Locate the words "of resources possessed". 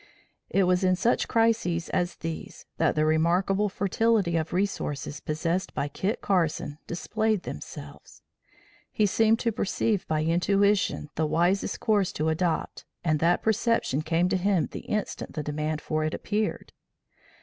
4.35-5.75